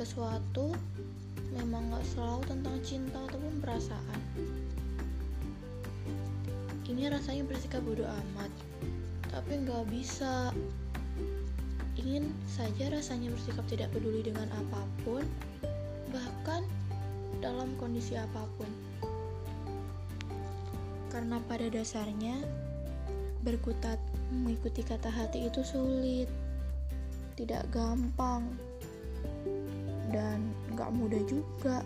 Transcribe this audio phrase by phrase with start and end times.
[0.00, 0.72] sesuatu
[1.52, 4.20] memang gak selalu tentang cinta ataupun perasaan.
[6.88, 8.48] Ini rasanya bersikap bodoh amat,
[9.28, 10.56] tapi nggak bisa.
[12.00, 15.22] Ingin saja rasanya bersikap tidak peduli dengan apa pun,
[16.08, 16.64] bahkan
[17.44, 18.70] dalam kondisi apa pun.
[21.12, 22.40] Karena pada dasarnya,
[23.44, 24.00] berkutat
[24.32, 26.26] mengikuti kata hati itu sulit,
[27.38, 28.48] tidak gampang,
[30.90, 31.78] dan gak mudah juga.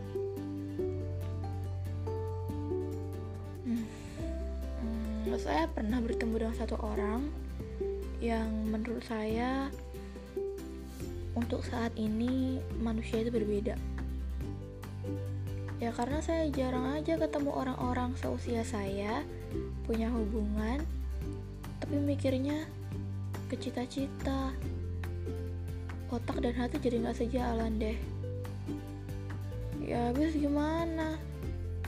[3.69, 3.85] Hmm.
[4.81, 7.29] Hmm, saya pernah bertemu dengan satu orang
[8.25, 9.69] yang menurut saya
[11.37, 13.77] untuk saat ini manusia itu berbeda.
[15.85, 19.21] Ya karena saya jarang aja ketemu orang-orang seusia saya
[19.85, 20.81] punya hubungan
[21.77, 22.65] tapi mikirnya
[23.53, 24.57] ke cita-cita
[26.09, 27.99] otak dan hati jadi nggak sejalan deh
[29.85, 31.21] ya habis gimana?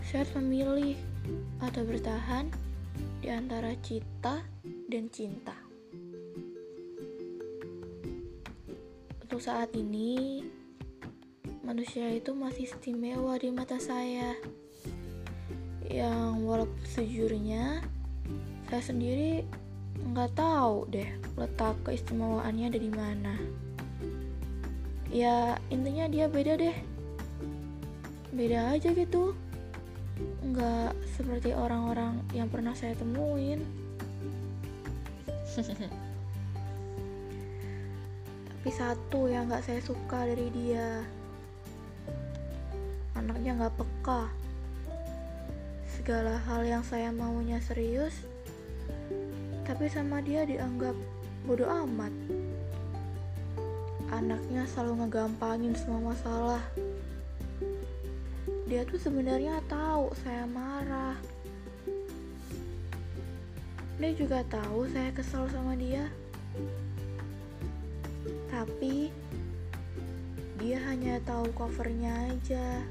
[0.04, 1.00] Saya memilih
[1.64, 2.52] atau bertahan
[3.24, 4.44] di antara cita
[4.86, 5.56] dan cinta.
[9.24, 10.44] Untuk saat ini
[11.64, 14.36] manusia itu masih istimewa di mata saya.
[15.88, 17.80] Yang walaupun sejujurnya
[18.68, 19.42] saya sendiri
[20.04, 23.34] nggak tahu deh letak keistimewaannya ada di mana.
[25.08, 26.76] Ya intinya dia beda deh
[28.36, 29.32] beda aja gitu.
[30.44, 33.64] Nggak seperti orang-orang yang pernah saya temuin.
[38.52, 41.00] Tapi satu yang nggak saya suka dari dia.
[43.16, 44.28] Anaknya nggak peka.
[45.96, 48.12] Segala hal yang saya maunya serius
[49.66, 50.94] tapi sama dia dianggap
[51.42, 52.14] bodoh amat.
[54.14, 56.62] Anaknya selalu ngegampangin semua masalah
[58.66, 61.14] dia tuh sebenarnya tahu saya marah.
[64.02, 66.10] Dia juga tahu saya kesal sama dia.
[68.50, 69.14] Tapi
[70.58, 72.82] dia hanya tahu covernya aja.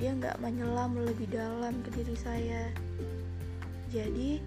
[0.00, 2.72] Dia nggak menyelam lebih dalam ke diri saya.
[3.92, 4.40] Jadi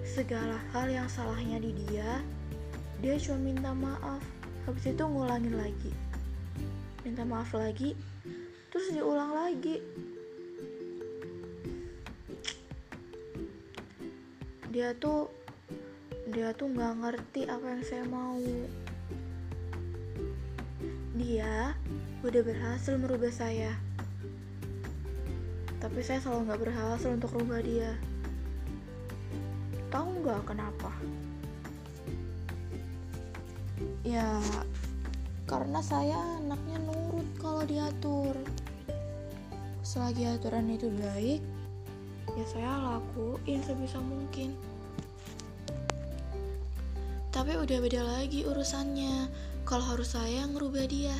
[0.00, 2.24] segala hal yang salahnya di dia
[3.04, 4.24] dia cuma minta maaf.
[4.64, 5.92] Habis itu ngulangin lagi.
[7.04, 7.92] Minta maaf lagi
[8.78, 9.82] terus diulang lagi.
[14.70, 15.26] Dia tuh
[16.30, 18.38] dia tuh nggak ngerti apa yang saya mau.
[21.18, 21.74] Dia
[22.22, 23.74] udah berhasil merubah saya.
[25.82, 27.98] Tapi saya selalu nggak berhasil untuk rubah dia.
[29.90, 30.94] Tahu nggak kenapa?
[34.06, 34.38] Ya
[35.50, 38.38] karena saya anaknya nurut kalau diatur
[39.88, 41.40] selagi aturan itu baik
[42.36, 44.52] ya saya lakuin sebisa mungkin.
[47.32, 49.32] Tapi udah beda lagi urusannya
[49.64, 51.16] kalau harus saya ngerubah dia.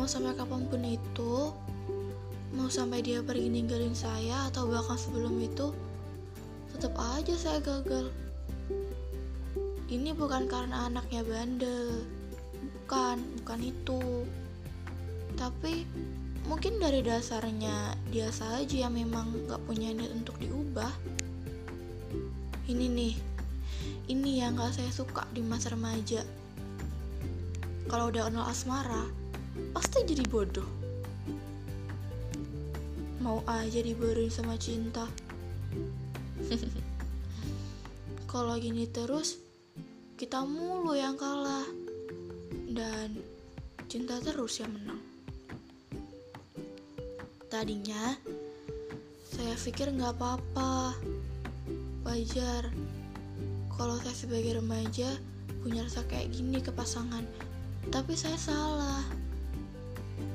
[0.00, 1.52] Mau sampai kapan pun itu
[2.56, 5.76] mau sampai dia pergi ninggalin saya atau bahkan sebelum itu
[6.72, 8.08] tetap aja saya gagal.
[9.92, 12.00] Ini bukan karena anaknya bandel
[12.56, 14.24] bukan bukan itu.
[15.36, 15.84] Tapi
[16.46, 20.94] mungkin dari dasarnya dia saja yang memang gak punya niat untuk diubah.
[22.66, 23.14] Ini nih
[24.06, 26.22] ini yang gak saya suka di masa remaja.
[27.90, 29.10] Kalau udah kenal asmara
[29.74, 30.66] pasti jadi bodoh.
[33.22, 35.02] Mau aja dibodohin sama cinta.
[38.30, 39.42] Kalau gini terus
[40.14, 41.66] kita mulu yang kalah.
[42.66, 43.18] Dan
[43.88, 45.05] cinta terus yang menang
[47.46, 48.18] Tadinya
[49.22, 50.98] saya pikir nggak apa-apa,
[52.02, 52.74] wajar.
[53.70, 55.06] Kalau saya sebagai remaja
[55.62, 57.22] punya rasa kayak gini ke pasangan,
[57.94, 59.06] tapi saya salah.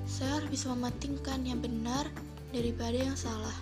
[0.08, 2.08] Saya harus bisa mementingkan yang benar
[2.56, 3.60] daripada yang salah.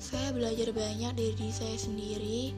[0.00, 2.54] Saya belajar banyak dari diri saya sendiri.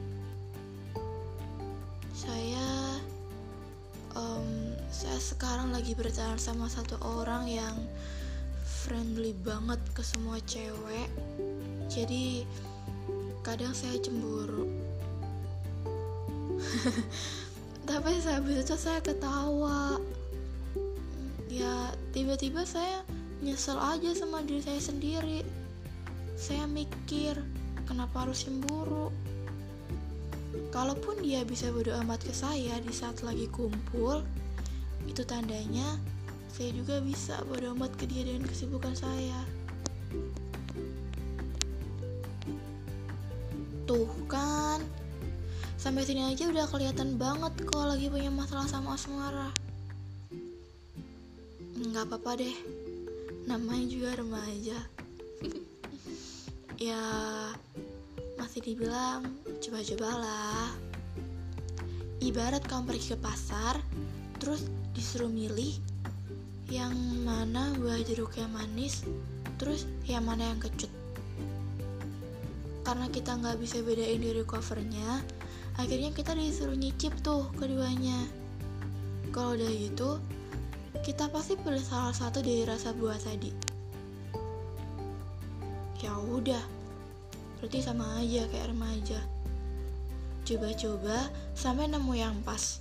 [5.17, 7.73] Sekarang lagi bertahan sama satu orang yang
[8.85, 11.09] friendly banget ke semua cewek.
[11.89, 12.45] Jadi
[13.41, 14.69] kadang saya cemburu.
[17.89, 19.97] Tapi saya itu saya ketawa.
[21.49, 23.01] Ya tiba-tiba saya
[23.41, 25.41] nyesel aja sama diri saya sendiri.
[26.37, 27.41] Saya mikir
[27.89, 29.09] kenapa harus cemburu?
[30.69, 34.21] Kalaupun dia bisa bodo amat ke saya di saat lagi kumpul
[35.05, 35.99] itu tandanya
[36.57, 39.45] saya juga bisa bodo amat ke dia dengan kesibukan saya.
[43.85, 44.81] Tuh kan
[45.77, 49.53] sampai sini aja udah kelihatan banget kalau lagi punya masalah sama asmara.
[51.77, 52.57] Nggak apa-apa deh
[53.45, 54.79] namanya juga remaja.
[56.77, 57.01] Ya
[58.37, 59.33] masih dibilang
[59.65, 60.77] coba-cobalah.
[62.21, 63.81] Ibarat kamu pergi ke pasar
[64.37, 65.75] terus disuruh milih
[66.71, 66.93] yang
[67.23, 69.03] mana buah jeruk yang manis
[69.61, 70.91] terus yang mana yang kecut
[72.85, 75.21] karena kita nggak bisa bedain dari covernya
[75.75, 78.25] akhirnya kita disuruh nyicip tuh keduanya
[79.35, 80.17] kalau udah gitu
[81.05, 83.51] kita pasti pilih salah satu dari rasa buah tadi.
[86.01, 86.61] Ya udah,
[87.57, 89.19] berarti sama aja kayak remaja.
[90.45, 92.79] Coba-coba sampai nemu yang pas.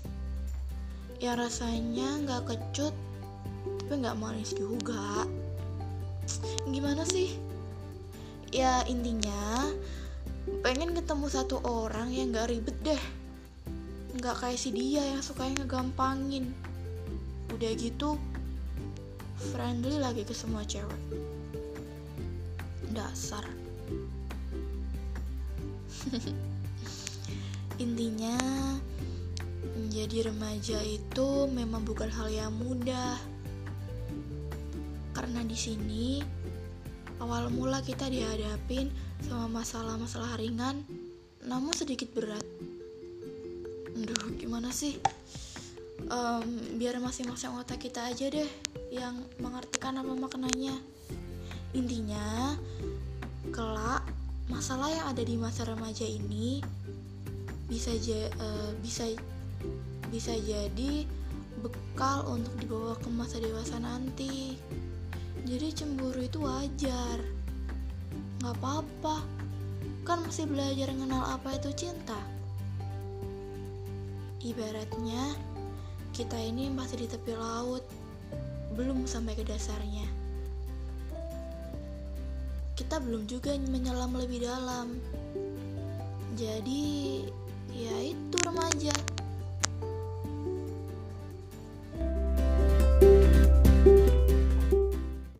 [1.20, 2.94] Yang rasanya nggak kecut,
[3.82, 5.24] tapi nggak manis juga.
[6.68, 7.36] Gimana sih?
[8.52, 9.72] Ya intinya
[10.62, 13.02] pengen ketemu satu orang yang nggak ribet deh
[14.16, 16.54] nggak kayak si dia yang sukanya ngegampangin
[17.52, 18.16] udah gitu
[19.52, 20.96] friendly lagi ke semua cewek
[22.94, 23.44] dasar
[27.84, 28.38] intinya
[29.76, 33.20] menjadi remaja itu memang bukan hal yang mudah.
[35.12, 36.24] Karena di sini
[37.20, 38.88] awal mula kita dihadapin
[39.24, 40.80] sama masalah-masalah ringan
[41.44, 42.42] namun sedikit berat.
[43.96, 44.96] Aduh, gimana sih?
[46.10, 46.46] um,
[46.76, 48.48] biar masing-masing otak kita aja deh
[48.92, 50.76] yang mengartikan apa maknanya.
[51.74, 52.56] Intinya
[53.52, 54.06] kelak
[54.46, 56.62] masalah yang ada di masa remaja ini
[57.66, 59.10] bisa ja, uh, bisa
[60.12, 61.06] bisa jadi
[61.60, 64.60] bekal untuk dibawa ke masa dewasa nanti
[65.46, 67.18] jadi cemburu itu wajar
[68.42, 69.24] nggak apa-apa
[70.06, 72.18] kan masih belajar mengenal apa itu cinta
[74.44, 75.34] ibaratnya
[76.16, 77.84] kita ini masih di tepi laut,
[78.72, 80.08] belum sampai ke dasarnya.
[82.72, 84.96] Kita belum juga menyelam lebih dalam.
[86.40, 87.20] Jadi,
[87.68, 88.96] ya itu remaja.